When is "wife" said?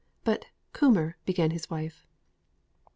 1.69-2.07